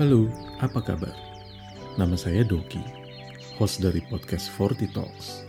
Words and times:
Halo, 0.00 0.32
apa 0.64 0.80
kabar? 0.80 1.12
Nama 2.00 2.16
saya 2.16 2.40
Doki, 2.40 2.80
host 3.60 3.84
dari 3.84 4.00
podcast 4.08 4.48
Forty 4.56 4.88
Talks. 4.88 5.44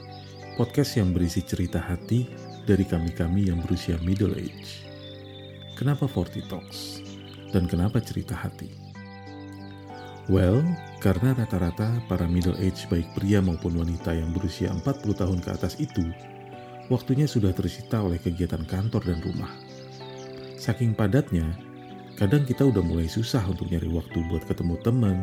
Podcast 0.59 0.99
yang 0.99 1.15
berisi 1.15 1.39
cerita 1.39 1.79
hati 1.79 2.27
dari 2.67 2.83
kami-kami 2.83 3.47
yang 3.47 3.63
berusia 3.63 3.95
middle 4.03 4.35
age. 4.35 4.83
Kenapa 5.79 6.03
Forty 6.03 6.43
Talks? 6.51 6.99
Dan 7.55 7.63
kenapa 7.63 8.03
cerita 8.03 8.35
hati? 8.35 8.67
Well, 10.27 10.67
karena 10.99 11.31
rata-rata 11.31 12.03
para 12.11 12.27
middle 12.27 12.59
age 12.59 12.91
baik 12.91 13.07
pria 13.15 13.39
maupun 13.39 13.79
wanita 13.79 14.11
yang 14.11 14.35
berusia 14.35 14.67
40 14.75 15.15
tahun 15.15 15.39
ke 15.39 15.49
atas 15.55 15.79
itu, 15.79 16.03
waktunya 16.87 17.29
sudah 17.29 17.53
tersita 17.53 18.01
oleh 18.01 18.17
kegiatan 18.17 18.63
kantor 18.65 19.03
dan 19.05 19.19
rumah. 19.21 19.51
Saking 20.57 20.93
padatnya, 20.97 21.45
kadang 22.17 22.45
kita 22.45 22.65
udah 22.65 22.81
mulai 22.85 23.09
susah 23.09 23.41
untuk 23.45 23.69
nyari 23.69 23.89
waktu 23.89 24.17
buat 24.29 24.45
ketemu 24.45 24.77
temen, 24.81 25.17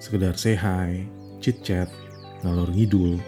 sekedar 0.00 0.36
hi, 0.36 1.04
chit 1.40 1.60
chat, 1.64 1.88
ngalor 2.44 2.68
ngidul, 2.72 3.20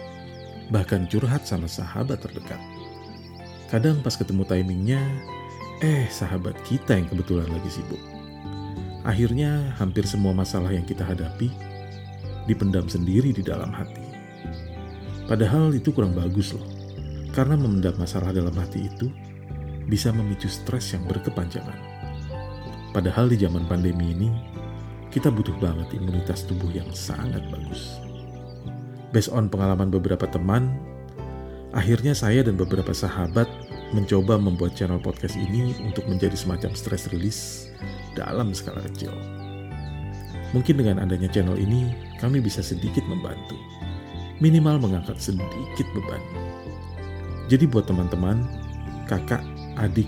bahkan 0.69 1.05
curhat 1.09 1.45
sama 1.45 1.65
sahabat 1.65 2.21
terdekat. 2.21 2.59
Kadang 3.67 4.01
pas 4.01 4.13
ketemu 4.13 4.43
timingnya, 4.45 5.01
eh 5.81 6.09
sahabat 6.09 6.57
kita 6.65 6.97
yang 6.97 7.07
kebetulan 7.09 7.49
lagi 7.49 7.69
sibuk. 7.69 7.99
Akhirnya 9.05 9.71
hampir 9.79 10.03
semua 10.03 10.35
masalah 10.35 10.73
yang 10.73 10.83
kita 10.83 11.05
hadapi 11.05 11.47
dipendam 12.47 12.87
sendiri 12.87 13.31
di 13.35 13.43
dalam 13.43 13.71
hati. 13.71 14.03
Padahal 15.27 15.75
itu 15.75 15.91
kurang 15.91 16.15
bagus 16.15 16.55
loh, 16.55 16.63
karena 17.37 17.53
memendam 17.53 17.93
masalah 18.01 18.33
dalam 18.33 18.57
hati 18.57 18.89
itu 18.89 19.13
bisa 19.85 20.09
memicu 20.09 20.49
stres 20.49 20.97
yang 20.97 21.05
berkepanjangan. 21.05 21.77
Padahal 22.97 23.29
di 23.29 23.37
zaman 23.37 23.69
pandemi 23.69 24.09
ini, 24.09 24.33
kita 25.13 25.29
butuh 25.29 25.53
banget 25.61 25.93
imunitas 25.93 26.49
tubuh 26.49 26.73
yang 26.73 26.89
sangat 26.97 27.45
bagus. 27.53 28.01
Based 29.13 29.29
on 29.29 29.53
pengalaman 29.53 29.93
beberapa 29.93 30.25
teman, 30.25 30.81
akhirnya 31.77 32.17
saya 32.17 32.41
dan 32.41 32.57
beberapa 32.57 32.89
sahabat 32.89 33.45
mencoba 33.93 34.41
membuat 34.41 34.73
channel 34.73 34.97
podcast 34.97 35.37
ini 35.37 35.77
untuk 35.85 36.09
menjadi 36.09 36.33
semacam 36.33 36.73
stress 36.73 37.05
release 37.13 37.69
dalam 38.17 38.49
skala 38.49 38.81
kecil. 38.89 39.13
Mungkin 40.57 40.81
dengan 40.81 41.05
adanya 41.05 41.29
channel 41.29 41.53
ini, 41.53 41.93
kami 42.17 42.41
bisa 42.41 42.65
sedikit 42.65 43.05
membantu. 43.05 43.55
Minimal 44.41 44.81
mengangkat 44.81 45.21
sedikit 45.21 45.85
beban. 45.93 46.46
Jadi 47.47 47.63
buat 47.67 47.87
teman-teman, 47.87 48.43
kakak, 49.07 49.43
adik, 49.79 50.07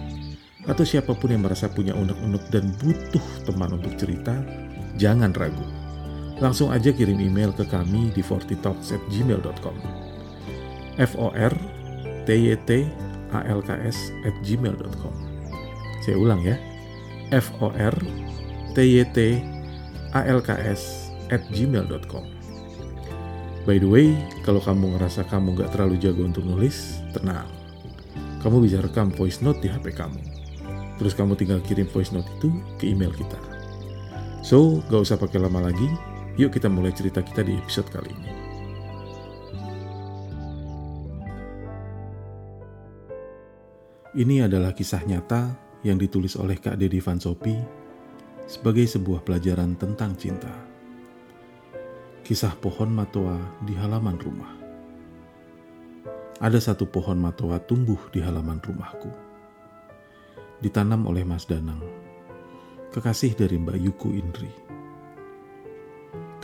atau 0.68 0.84
siapa 0.84 1.16
pun 1.16 1.32
yang 1.32 1.48
merasa 1.48 1.72
punya 1.72 1.96
unek-unek 1.96 2.44
dan 2.52 2.70
butuh 2.78 3.24
teman 3.48 3.80
untuk 3.80 3.96
cerita, 3.96 4.36
jangan 5.00 5.32
ragu. 5.34 5.64
Langsung 6.40 6.72
aja 6.72 6.92
kirim 6.92 7.20
email 7.20 7.52
ke 7.52 7.68
kami 7.68 8.12
di 8.16 8.24
fortitalks@gmail.com. 8.24 9.76
F 11.00 11.16
O 11.16 11.32
R 11.32 11.56
T 12.24 12.30
Y 12.32 12.56
T 12.68 12.88
A 13.32 13.40
L 13.48 13.64
K 13.64 13.76
S 13.88 14.12
at 14.28 14.36
gmail.com. 14.44 15.14
Saya 16.04 16.16
ulang 16.16 16.44
ya. 16.44 16.56
F 17.32 17.52
O 17.60 17.72
R 17.76 17.96
T 18.72 18.78
Y 18.80 19.04
T 19.12 19.44
A 20.16 20.22
L 20.28 20.40
K 20.40 20.56
S 20.56 21.12
at 21.32 21.44
gmail.com. 21.52 22.39
By 23.70 23.78
the 23.78 23.86
way, 23.86 24.18
kalau 24.42 24.58
kamu 24.58 24.98
ngerasa 24.98 25.30
kamu 25.30 25.54
gak 25.54 25.78
terlalu 25.78 26.02
jago 26.02 26.26
untuk 26.26 26.42
nulis, 26.42 27.06
tenang. 27.14 27.46
Kamu 28.42 28.66
bisa 28.66 28.82
rekam 28.82 29.14
voice 29.14 29.46
note 29.46 29.62
di 29.62 29.70
HP 29.70 29.94
kamu 29.94 30.18
Terus 30.98 31.14
kamu 31.14 31.38
tinggal 31.38 31.62
kirim 31.62 31.86
voice 31.86 32.10
note 32.10 32.26
itu 32.42 32.50
ke 32.82 32.90
email 32.90 33.14
kita. 33.14 33.38
So, 34.42 34.82
gak 34.90 35.06
usah 35.06 35.22
pakai 35.22 35.38
lama 35.38 35.70
lagi, 35.70 35.86
yuk 36.34 36.50
kita 36.50 36.66
mulai 36.66 36.98
cerita 36.98 37.22
kita 37.22 37.46
di 37.46 37.62
episode 37.62 37.94
kali 37.94 38.10
ini. 38.10 38.32
Ini 44.18 44.50
adalah 44.50 44.74
kisah 44.74 45.06
nyata 45.06 45.54
yang 45.86 46.02
ditulis 46.02 46.34
oleh 46.42 46.58
Kak 46.58 46.82
Dedi 46.82 46.98
Van 46.98 47.22
Sopi 47.22 47.54
sebagai 48.50 48.90
sebuah 48.90 49.22
pelajaran 49.22 49.78
tentang 49.78 50.18
cinta. 50.18 50.69
Kisah 52.30 52.54
pohon 52.62 52.94
matoa 52.94 53.42
di 53.66 53.74
halaman 53.74 54.14
rumah. 54.22 54.54
Ada 56.38 56.62
satu 56.62 56.86
pohon 56.86 57.18
matoa 57.18 57.58
tumbuh 57.58 57.98
di 58.14 58.22
halaman 58.22 58.62
rumahku 58.62 59.10
ditanam 60.62 61.10
oleh 61.10 61.26
Mas 61.26 61.50
Danang, 61.50 61.82
kekasih 62.94 63.34
dari 63.34 63.58
Mbak 63.58 63.82
Yuku 63.82 64.14
Indri. 64.14 64.54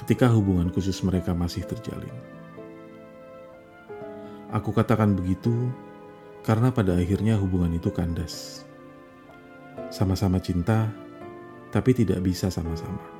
Ketika 0.01 0.25
hubungan 0.33 0.73
khusus 0.73 1.05
mereka 1.05 1.37
masih 1.37 1.61
terjalin. 1.69 2.17
Aku 4.57 4.73
katakan 4.73 5.13
begitu 5.13 5.53
karena 6.41 6.73
pada 6.73 6.97
akhirnya 6.97 7.37
hubungan 7.37 7.77
itu 7.77 7.93
kandas. 7.93 8.65
Sama-sama 9.93 10.41
cinta, 10.41 10.89
tapi 11.69 11.93
tidak 11.93 12.25
bisa 12.25 12.49
sama-sama. 12.49 13.14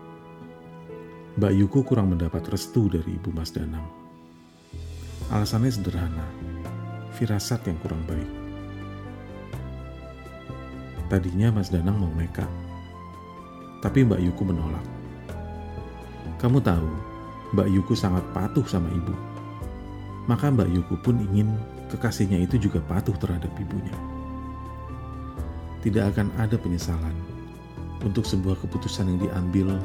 Mbak 1.35 1.51
Yuku 1.51 1.83
kurang 1.83 2.15
mendapat 2.15 2.47
restu 2.47 2.87
dari 2.87 3.19
Ibu 3.19 3.35
Mas 3.35 3.51
Danang. 3.51 3.83
Alasannya 5.27 5.67
sederhana, 5.67 6.23
firasat 7.11 7.59
yang 7.67 7.75
kurang 7.83 7.99
baik. 8.07 8.31
Tadinya 11.11 11.51
Mas 11.51 11.67
Danang 11.67 11.99
mau 11.99 12.07
nekat, 12.15 12.47
tapi 13.83 14.07
Mbak 14.07 14.23
Yuku 14.31 14.47
menolak. 14.47 14.87
Kamu 16.39 16.63
tahu, 16.63 16.87
Mbak 17.51 17.67
Yuku 17.67 17.99
sangat 17.99 18.23
patuh 18.31 18.63
sama 18.63 18.87
ibu. 18.95 19.11
Maka 20.31 20.47
Mbak 20.47 20.71
Yuku 20.71 20.95
pun 21.03 21.19
ingin 21.19 21.51
kekasihnya 21.91 22.47
itu 22.47 22.55
juga 22.55 22.79
patuh 22.79 23.15
terhadap 23.19 23.51
ibunya. 23.59 23.97
Tidak 25.83 26.15
akan 26.15 26.31
ada 26.39 26.55
penyesalan 26.55 27.11
untuk 28.07 28.23
sebuah 28.23 28.55
keputusan 28.63 29.11
yang 29.11 29.19
diambil 29.19 29.75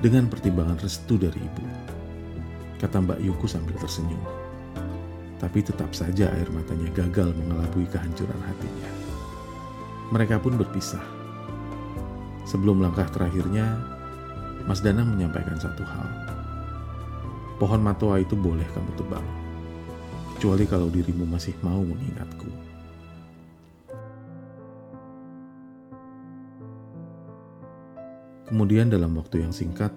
dengan 0.00 0.28
pertimbangan 0.28 0.80
restu 0.80 1.16
dari 1.16 1.38
ibu. 1.38 1.64
Kata 2.76 3.00
Mbak 3.00 3.20
Yuku 3.24 3.46
sambil 3.48 3.76
tersenyum. 3.80 4.20
Tapi 5.36 5.60
tetap 5.60 5.92
saja 5.92 6.32
air 6.32 6.48
matanya 6.52 6.88
gagal 6.96 7.32
mengelabui 7.36 7.84
kehancuran 7.88 8.40
hatinya 8.44 9.06
mereka 10.14 10.38
pun 10.38 10.54
berpisah. 10.54 11.02
Sebelum 12.46 12.78
langkah 12.78 13.10
terakhirnya, 13.10 13.74
Mas 14.70 14.78
Danang 14.78 15.10
menyampaikan 15.10 15.58
satu 15.58 15.82
hal. 15.82 16.06
Pohon 17.58 17.82
matoa 17.82 18.22
itu 18.22 18.38
boleh 18.38 18.66
kamu 18.70 18.92
tebang, 18.94 19.26
kecuali 20.36 20.64
kalau 20.68 20.86
dirimu 20.92 21.26
masih 21.26 21.58
mau 21.64 21.82
mengingatku. 21.82 22.46
Kemudian 28.46 28.86
dalam 28.86 29.18
waktu 29.18 29.42
yang 29.42 29.50
singkat, 29.50 29.90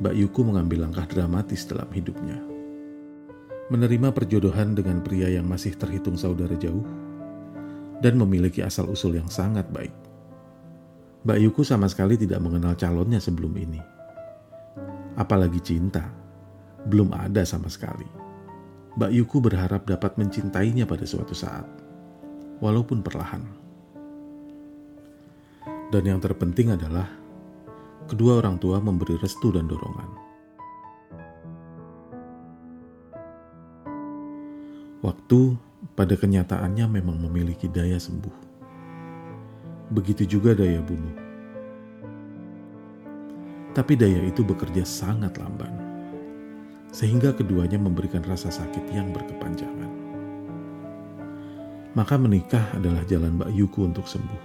Mbak 0.00 0.14
Yuku 0.16 0.40
mengambil 0.40 0.88
langkah 0.88 1.04
dramatis 1.04 1.68
dalam 1.68 1.86
hidupnya. 1.92 2.40
Menerima 3.68 4.08
perjodohan 4.10 4.72
dengan 4.72 5.04
pria 5.04 5.28
yang 5.28 5.44
masih 5.44 5.76
terhitung 5.76 6.16
saudara 6.16 6.56
jauh, 6.56 6.82
dan 8.02 8.18
memiliki 8.18 8.64
asal-usul 8.64 9.20
yang 9.20 9.30
sangat 9.30 9.68
baik. 9.70 9.94
Mbak 11.22 11.38
Yuku 11.38 11.62
sama 11.62 11.86
sekali 11.86 12.18
tidak 12.18 12.42
mengenal 12.42 12.74
calonnya 12.74 13.22
sebelum 13.22 13.54
ini. 13.54 13.78
Apalagi 15.14 15.62
cinta, 15.62 16.08
belum 16.88 17.14
ada 17.14 17.46
sama 17.46 17.70
sekali. 17.70 18.08
Mbak 18.98 19.12
Yuku 19.12 19.38
berharap 19.38 19.86
dapat 19.86 20.18
mencintainya 20.18 20.88
pada 20.88 21.06
suatu 21.06 21.36
saat, 21.36 21.68
walaupun 22.58 23.06
perlahan. 23.06 23.44
Dan 25.94 26.02
yang 26.08 26.18
terpenting 26.18 26.74
adalah 26.74 27.21
kedua 28.10 28.42
orang 28.42 28.58
tua 28.58 28.82
memberi 28.82 29.18
restu 29.18 29.54
dan 29.54 29.66
dorongan. 29.70 30.10
Waktu 35.02 35.40
pada 35.98 36.14
kenyataannya 36.14 36.86
memang 36.86 37.18
memiliki 37.18 37.66
daya 37.66 37.98
sembuh. 37.98 38.54
Begitu 39.90 40.38
juga 40.38 40.54
daya 40.54 40.78
bunuh. 40.78 41.18
Tapi 43.74 43.98
daya 43.98 44.22
itu 44.22 44.44
bekerja 44.44 44.84
sangat 44.86 45.40
lamban, 45.40 45.72
sehingga 46.92 47.32
keduanya 47.32 47.80
memberikan 47.80 48.22
rasa 48.22 48.52
sakit 48.52 48.84
yang 48.94 49.10
berkepanjangan. 49.10 49.90
Maka 51.92 52.14
menikah 52.20 52.72
adalah 52.76 53.04
jalan 53.08 53.36
Mbak 53.40 53.50
Yuku 53.52 53.80
untuk 53.88 54.04
sembuh, 54.06 54.42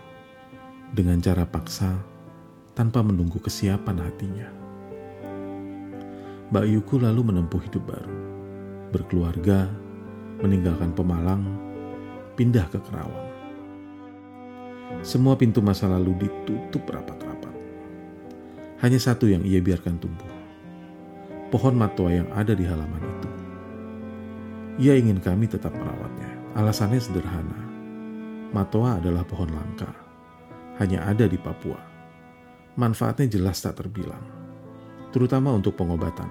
dengan 0.96 1.20
cara 1.20 1.44
paksa 1.44 2.17
tanpa 2.78 3.02
menunggu 3.02 3.42
kesiapan 3.42 3.98
hatinya. 4.06 4.46
Mbak 6.54 6.66
Yuku 6.78 7.02
lalu 7.02 7.34
menempuh 7.34 7.58
hidup 7.66 7.90
baru, 7.90 8.18
berkeluarga, 8.94 9.66
meninggalkan 10.46 10.94
Pemalang, 10.94 11.42
pindah 12.38 12.70
ke 12.70 12.78
Kerawang. 12.78 13.34
Semua 15.02 15.34
pintu 15.34 15.58
masa 15.66 15.90
lalu 15.90 16.22
ditutup 16.22 16.86
rapat-rapat. 16.86 17.50
Hanya 18.86 19.02
satu 19.02 19.26
yang 19.26 19.42
ia 19.42 19.58
biarkan 19.58 19.98
tumbuh. 19.98 20.30
Pohon 21.50 21.74
matua 21.74 22.14
yang 22.14 22.30
ada 22.30 22.54
di 22.54 22.62
halaman 22.62 23.02
itu. 23.02 23.30
Ia 24.86 24.94
ingin 25.02 25.18
kami 25.18 25.50
tetap 25.50 25.74
merawatnya. 25.74 26.30
Alasannya 26.54 27.02
sederhana. 27.02 27.58
Matua 28.54 29.02
adalah 29.02 29.26
pohon 29.26 29.50
langka. 29.50 29.90
Hanya 30.78 31.10
ada 31.10 31.26
di 31.26 31.42
Papua. 31.42 31.97
Manfaatnya 32.78 33.26
jelas 33.26 33.58
tak 33.58 33.82
terbilang. 33.82 34.22
Terutama 35.10 35.50
untuk 35.50 35.74
pengobatan. 35.74 36.30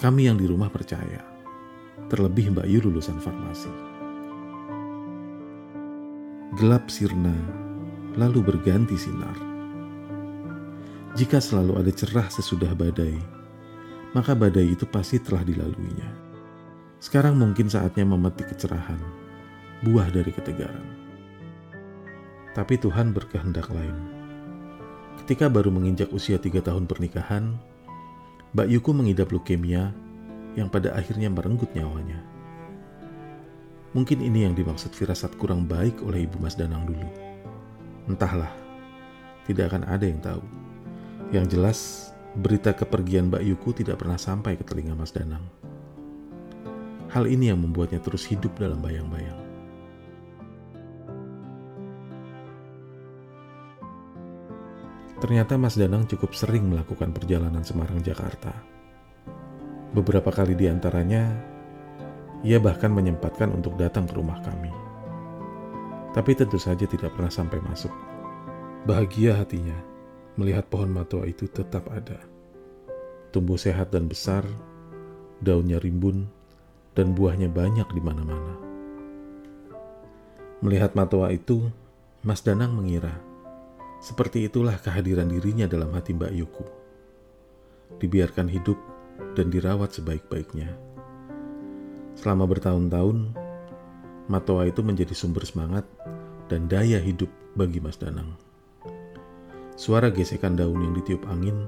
Kami 0.00 0.32
yang 0.32 0.40
di 0.40 0.48
rumah 0.48 0.72
percaya. 0.72 1.20
Terlebih 2.08 2.56
Mbak 2.56 2.64
Yu 2.64 2.80
lulusan 2.88 3.20
farmasi. 3.20 3.68
Gelap 6.56 6.88
sirna, 6.88 7.36
lalu 8.16 8.40
berganti 8.40 8.96
sinar. 8.96 9.36
Jika 11.12 11.36
selalu 11.36 11.84
ada 11.84 11.92
cerah 11.92 12.28
sesudah 12.32 12.72
badai, 12.72 13.20
maka 14.16 14.32
badai 14.32 14.72
itu 14.72 14.88
pasti 14.88 15.20
telah 15.20 15.44
dilaluinya. 15.44 16.08
Sekarang 16.96 17.36
mungkin 17.36 17.68
saatnya 17.68 18.08
memetik 18.08 18.56
kecerahan, 18.56 19.00
buah 19.84 20.08
dari 20.08 20.32
ketegaran. 20.32 20.86
Tapi 22.56 22.80
Tuhan 22.80 23.12
berkehendak 23.12 23.68
lain. 23.68 24.15
Ketika 25.24 25.48
baru 25.48 25.72
menginjak 25.72 26.12
usia 26.12 26.36
tiga 26.36 26.60
tahun 26.60 26.84
pernikahan, 26.84 27.56
Mbak 28.52 28.68
Yuku 28.72 28.90
mengidap 28.92 29.32
leukemia 29.32 29.92
yang 30.56 30.68
pada 30.72 30.96
akhirnya 30.96 31.28
merenggut 31.28 31.72
nyawanya. 31.76 32.20
Mungkin 33.96 34.20
ini 34.20 34.44
yang 34.44 34.52
dimaksud 34.52 34.92
firasat 34.92 35.36
kurang 35.40 35.64
baik 35.64 36.04
oleh 36.04 36.28
Ibu 36.28 36.36
Mas 36.40 36.52
Danang 36.52 36.84
dulu. 36.84 37.08
Entahlah, 38.08 38.52
tidak 39.48 39.72
akan 39.72 39.88
ada 39.88 40.04
yang 40.04 40.20
tahu. 40.20 40.42
Yang 41.32 41.46
jelas, 41.56 41.78
berita 42.36 42.76
kepergian 42.76 43.32
Mbak 43.32 43.42
Yuku 43.44 43.72
tidak 43.72 44.04
pernah 44.04 44.20
sampai 44.20 44.60
ke 44.60 44.64
telinga 44.68 44.92
Mas 44.92 45.16
Danang. 45.16 45.44
Hal 47.08 47.24
ini 47.30 47.48
yang 47.48 47.62
membuatnya 47.62 48.02
terus 48.02 48.28
hidup 48.28 48.52
dalam 48.60 48.82
bayang-bayang. 48.84 49.45
Ternyata 55.16 55.56
Mas 55.56 55.80
Danang 55.80 56.04
cukup 56.04 56.36
sering 56.36 56.68
melakukan 56.68 57.08
perjalanan 57.08 57.64
Semarang-Jakarta. 57.64 58.52
Beberapa 59.96 60.28
kali 60.28 60.52
di 60.52 60.68
antaranya, 60.68 61.32
ia 62.44 62.60
bahkan 62.60 62.92
menyempatkan 62.92 63.48
untuk 63.48 63.80
datang 63.80 64.04
ke 64.04 64.12
rumah 64.12 64.36
kami. 64.44 64.68
Tapi 66.12 66.30
tentu 66.36 66.60
saja 66.60 66.84
tidak 66.84 67.16
pernah 67.16 67.32
sampai 67.32 67.64
masuk. 67.64 67.92
Bahagia 68.84 69.40
hatinya 69.40 69.76
melihat 70.36 70.68
pohon 70.68 70.92
matua 70.92 71.24
itu 71.24 71.48
tetap 71.48 71.88
ada. 71.88 72.20
Tumbuh 73.32 73.56
sehat 73.56 73.96
dan 73.96 74.12
besar, 74.12 74.44
daunnya 75.40 75.80
rimbun, 75.80 76.28
dan 76.92 77.16
buahnya 77.16 77.48
banyak 77.48 77.88
di 77.88 78.00
mana-mana. 78.04 78.54
Melihat 80.60 80.92
matua 80.92 81.32
itu, 81.32 81.72
Mas 82.20 82.44
Danang 82.44 82.76
mengira 82.76 83.16
seperti 84.06 84.46
itulah 84.46 84.78
kehadiran 84.78 85.26
dirinya 85.26 85.66
dalam 85.66 85.90
hati 85.90 86.14
Mbak 86.14 86.32
Yuku. 86.38 86.64
Dibiarkan 87.98 88.46
hidup 88.46 88.78
dan 89.34 89.50
dirawat 89.50 89.98
sebaik-baiknya. 89.98 90.70
Selama 92.14 92.46
bertahun-tahun, 92.46 93.34
matua 94.30 94.70
itu 94.70 94.86
menjadi 94.86 95.10
sumber 95.10 95.42
semangat 95.42 95.82
dan 96.46 96.70
daya 96.70 97.02
hidup 97.02 97.26
bagi 97.58 97.82
Mas 97.82 97.98
Danang. 97.98 98.38
Suara 99.74 100.14
gesekan 100.14 100.54
daun 100.54 100.86
yang 100.86 100.94
ditiup 100.94 101.26
angin 101.26 101.66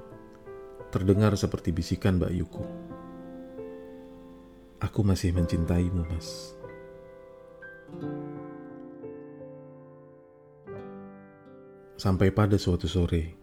terdengar 0.94 1.35
seperti 1.35 1.75
bisikan 1.75 2.23
Mbak 2.23 2.32
Yuku. 2.38 2.64
Aku 4.79 5.02
masih 5.02 5.35
mencintaimu, 5.35 6.06
Mas. 6.06 6.55
Sampai 11.99 12.31
pada 12.31 12.55
suatu 12.55 12.87
sore, 12.87 13.35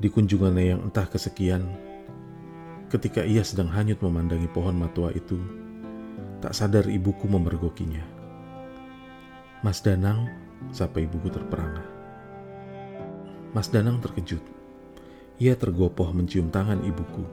di 0.00 0.08
kunjungannya 0.08 0.64
yang 0.72 0.80
entah 0.88 1.04
kesekian, 1.04 1.68
ketika 2.88 3.20
ia 3.20 3.44
sedang 3.44 3.68
hanyut 3.68 4.00
memandangi 4.00 4.48
pohon 4.48 4.72
matua 4.72 5.12
itu, 5.12 5.36
tak 6.40 6.56
sadar 6.56 6.88
ibuku 6.88 7.28
memergokinya. 7.28 8.00
Mas 9.60 9.84
Danang, 9.84 10.32
sapa 10.72 11.04
ibuku 11.04 11.28
terperangah. 11.28 11.84
Mas 13.52 13.68
Danang 13.68 14.00
terkejut. 14.00 14.40
Ia 15.36 15.52
tergopoh 15.52 16.08
mencium 16.16 16.48
tangan 16.48 16.80
ibuku. 16.88 17.28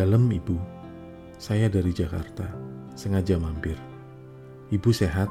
Dalam 0.00 0.32
ibu, 0.32 0.56
saya 1.36 1.68
dari 1.68 1.92
Jakarta, 1.92 2.48
sengaja 2.96 3.36
mampir. 3.36 3.76
Ibu 4.72 4.88
sehat? 4.96 5.28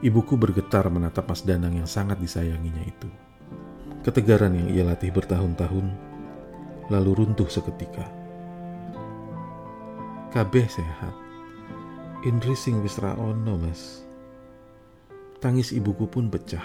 Ibuku 0.00 0.40
bergetar 0.40 0.88
menatap 0.88 1.28
Mas 1.28 1.44
Danang 1.44 1.76
yang 1.76 1.84
sangat 1.84 2.16
disayanginya 2.16 2.80
itu. 2.88 3.08
Ketegaran 4.00 4.56
yang 4.56 4.68
ia 4.72 4.84
latih 4.88 5.12
bertahun-tahun, 5.12 5.92
lalu 6.88 7.10
runtuh 7.20 7.44
seketika. 7.52 8.08
Kabeh 10.32 10.64
sehat. 10.72 11.12
Indri 12.24 12.56
sing 12.56 12.80
wis 12.80 12.96
ono, 12.96 13.60
Mas. 13.60 14.00
Tangis 15.36 15.68
ibuku 15.76 16.08
pun 16.08 16.32
pecah. 16.32 16.64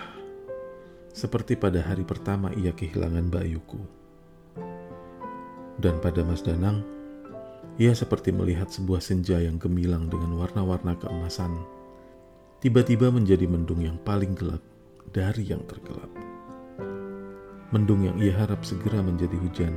Seperti 1.12 1.60
pada 1.60 1.84
hari 1.84 2.08
pertama 2.08 2.56
ia 2.56 2.72
kehilangan 2.72 3.28
Bayuku. 3.28 3.84
Dan 5.76 6.00
pada 6.00 6.24
Mas 6.24 6.40
Danang, 6.40 6.88
ia 7.76 7.92
seperti 7.92 8.32
melihat 8.32 8.72
sebuah 8.72 9.04
senja 9.04 9.44
yang 9.44 9.60
gemilang 9.60 10.08
dengan 10.08 10.40
warna-warna 10.40 10.96
keemasan. 10.96 11.52
Tiba-tiba 12.63 13.12
menjadi 13.12 13.46
mendung 13.46 13.84
yang 13.84 14.00
paling 14.02 14.31
gelap 14.34 14.63
dari 15.12 15.44
yang 15.44 15.62
tergelap. 15.68 16.10
Mendung 17.75 18.07
yang 18.07 18.16
ia 18.19 18.31
harap 18.31 18.63
segera 18.63 19.04
menjadi 19.04 19.36
hujan 19.36 19.75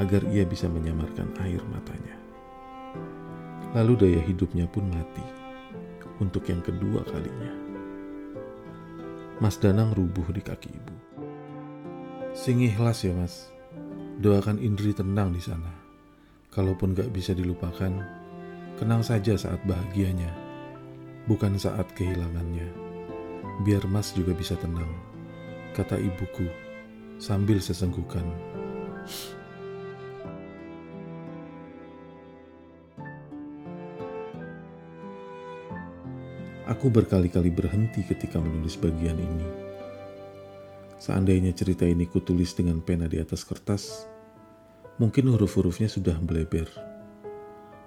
agar 0.00 0.24
ia 0.32 0.42
bisa 0.48 0.66
menyamarkan 0.66 1.30
air 1.44 1.60
matanya. 1.68 2.16
Lalu 3.76 3.92
daya 4.00 4.20
hidupnya 4.24 4.64
pun 4.70 4.86
mati 4.88 5.22
untuk 6.22 6.46
yang 6.46 6.62
kedua 6.62 7.02
kalinya. 7.04 7.52
Mas 9.42 9.58
Danang 9.58 9.92
rubuh 9.92 10.30
di 10.30 10.40
kaki 10.40 10.70
ibu. 10.70 10.96
Sing 12.34 12.62
ikhlas 12.62 13.02
ya 13.02 13.14
mas, 13.14 13.50
doakan 14.22 14.62
Indri 14.62 14.94
tenang 14.94 15.34
di 15.34 15.42
sana. 15.42 15.70
Kalaupun 16.54 16.94
gak 16.94 17.10
bisa 17.10 17.34
dilupakan, 17.34 17.90
kenang 18.78 19.02
saja 19.02 19.34
saat 19.34 19.58
bahagianya, 19.66 20.30
bukan 21.26 21.56
saat 21.56 21.92
kehilangannya. 21.96 22.68
Biar 23.62 23.86
Mas 23.86 24.12
juga 24.12 24.34
bisa 24.34 24.58
tenang, 24.58 24.90
kata 25.72 26.00
ibuku 26.00 26.48
sambil 27.22 27.62
sesenggukan. 27.62 28.26
Aku 36.64 36.88
berkali-kali 36.88 37.52
berhenti 37.52 38.00
ketika 38.02 38.40
menulis 38.40 38.80
bagian 38.80 39.20
ini. 39.20 39.48
Seandainya 40.96 41.52
cerita 41.52 41.84
ini 41.84 42.08
kutulis 42.08 42.56
dengan 42.56 42.80
pena 42.80 43.04
di 43.04 43.20
atas 43.20 43.44
kertas, 43.44 44.08
Mungkin 44.94 45.26
huruf-hurufnya 45.26 45.90
sudah 45.90 46.14
meleber, 46.22 46.70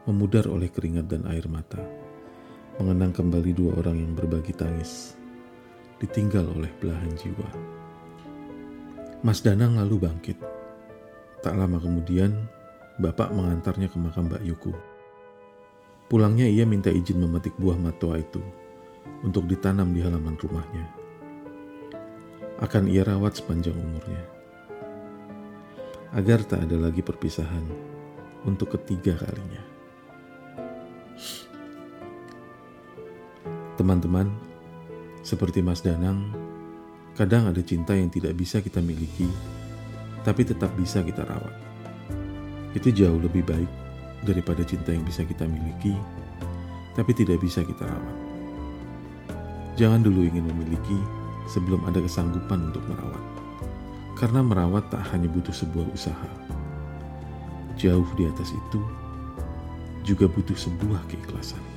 memudar 0.03 0.43
oleh 0.51 0.67
keringat 0.67 1.07
dan 1.07 1.23
air 1.31 1.47
mata, 1.47 1.79
mengenang 2.77 3.13
kembali 3.13 3.51
dua 3.57 3.71
orang 3.81 3.97
yang 3.97 4.13
berbagi 4.13 4.53
tangis, 4.53 5.17
ditinggal 6.01 6.45
oleh 6.53 6.69
belahan 6.77 7.13
jiwa. 7.17 7.49
Mas 9.25 9.41
Danang 9.41 9.77
lalu 9.81 10.01
bangkit. 10.01 10.37
Tak 11.41 11.53
lama 11.57 11.81
kemudian, 11.81 12.47
bapak 13.01 13.33
mengantarnya 13.33 13.89
ke 13.89 13.97
makam 13.97 14.29
Mbak 14.29 14.43
Yuku. 14.45 14.73
Pulangnya 16.07 16.45
ia 16.45 16.63
minta 16.63 16.93
izin 16.93 17.19
memetik 17.19 17.57
buah 17.59 17.77
matua 17.77 18.21
itu 18.21 18.39
untuk 19.21 19.49
ditanam 19.49 19.91
di 19.91 19.99
halaman 20.05 20.37
rumahnya. 20.37 20.85
Akan 22.61 22.89
ia 22.89 23.05
rawat 23.05 23.37
sepanjang 23.37 23.75
umurnya 23.77 24.37
agar 26.15 26.39
tak 26.47 26.63
ada 26.67 26.77
lagi 26.79 27.03
perpisahan 27.03 27.65
untuk 28.47 28.79
ketiga 28.79 29.19
kalinya. 29.19 29.76
Teman-teman, 33.77 34.25
seperti 35.21 35.61
Mas 35.61 35.85
Danang, 35.85 36.33
kadang 37.13 37.45
ada 37.45 37.61
cinta 37.61 37.93
yang 37.93 38.09
tidak 38.09 38.33
bisa 38.33 38.57
kita 38.57 38.81
miliki, 38.81 39.29
tapi 40.25 40.41
tetap 40.41 40.73
bisa 40.73 41.05
kita 41.05 41.21
rawat. 41.21 41.53
Itu 42.73 42.89
jauh 42.89 43.21
lebih 43.21 43.45
baik 43.45 43.69
daripada 44.25 44.65
cinta 44.65 44.89
yang 44.89 45.05
bisa 45.05 45.21
kita 45.21 45.45
miliki, 45.45 45.93
tapi 46.97 47.13
tidak 47.13 47.37
bisa 47.37 47.61
kita 47.61 47.85
rawat. 47.85 48.17
Jangan 49.77 50.01
dulu 50.01 50.25
ingin 50.25 50.49
memiliki 50.49 50.97
sebelum 51.45 51.85
ada 51.85 52.01
kesanggupan 52.01 52.73
untuk 52.73 52.81
merawat. 52.89 53.21
Karena 54.17 54.41
merawat 54.41 54.89
tak 54.89 55.05
hanya 55.13 55.29
butuh 55.29 55.53
sebuah 55.53 55.85
usaha. 55.93 56.29
Jauh 57.77 58.09
di 58.17 58.25
atas 58.25 58.49
itu, 58.57 58.81
juga 60.01 60.25
butuh 60.25 60.57
sebuah 60.57 61.05
keikhlasan. 61.13 61.76